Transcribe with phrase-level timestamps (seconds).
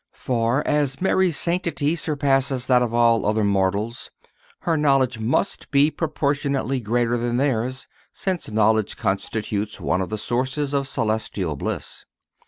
[0.15, 4.09] For, as Mary's sanctity surpasses that of all other mortals,
[4.61, 10.73] her knowledge must be proportionately greater than theirs, since knowledge constitutes one of the sources
[10.73, 12.05] of celestial bliss.